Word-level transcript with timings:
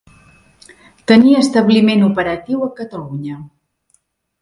Tenir 1.11 1.35
establiment 1.43 2.07
operatiu 2.09 2.67
a 2.69 2.73
Catalunya. 2.83 3.41